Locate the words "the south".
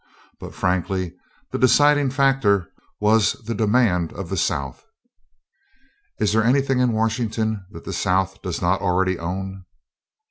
4.29-4.83, 7.83-8.41